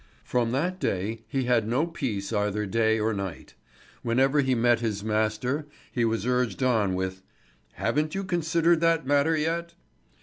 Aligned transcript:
From 0.23 0.51
that 0.51 0.79
day 0.79 1.21
he 1.27 1.43
had 1.43 1.67
no 1.67 1.85
peace 1.85 2.33
either 2.33 2.65
day 2.65 2.99
or 2.99 3.13
night. 3.13 3.53
Whenever 4.01 4.41
he 4.41 4.55
met 4.55 4.79
his 4.79 5.03
master, 5.03 5.67
he 5.91 6.05
was 6.05 6.25
urged 6.25 6.63
on 6.63 6.95
with: 6.95 7.21
"Haven't 7.73 8.15
you 8.15 8.23
considered 8.23 8.81
that 8.81 9.05
matter 9.05 9.37
yet?" 9.37 9.75